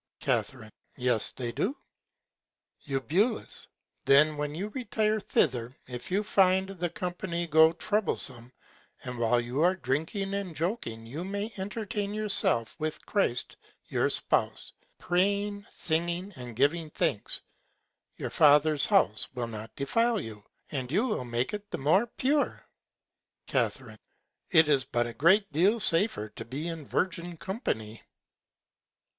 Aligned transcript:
Ca. 0.21 0.43
Yes, 0.97 1.29
they 1.29 1.51
do. 1.51 1.77
Eu. 2.87 3.01
Then 4.05 4.55
you 4.55 4.63
may 4.65 4.79
retire 4.79 5.19
thither, 5.19 5.75
if 5.85 6.09
you 6.09 6.23
find 6.23 6.69
the 6.69 6.89
Company 6.89 7.45
grow 7.45 7.71
troublesome; 7.73 8.51
and 9.03 9.19
while 9.19 9.39
they 9.39 9.51
are 9.51 9.75
drinking 9.75 10.33
and 10.33 10.55
joking, 10.55 11.05
you 11.05 11.23
may 11.23 11.53
entertain 11.57 12.15
yourself 12.15 12.75
with 12.79 13.05
Christ 13.05 13.57
your 13.89 14.09
Spouse, 14.09 14.73
praying, 14.97 15.67
singing, 15.69 16.33
and 16.35 16.55
giving 16.55 16.89
Thanks: 16.89 17.41
Your 18.17 18.31
Father's 18.31 18.87
House 18.87 19.27
will 19.35 19.45
not 19.47 19.75
defile 19.75 20.19
you, 20.19 20.43
and 20.71 20.91
you 20.91 21.05
will 21.05 21.25
make 21.25 21.53
it 21.53 21.69
the 21.69 21.77
more 21.77 22.07
pure. 22.07 22.65
Ca. 23.45 23.69
But 23.77 23.99
it 24.49 24.67
is 24.67 24.87
a 24.91 25.13
great 25.13 25.53
Deal 25.53 25.79
safer 25.79 26.29
to 26.29 26.43
be 26.43 26.67
in 26.69 26.87
Virgins 26.87 27.37
Company. 27.39 28.01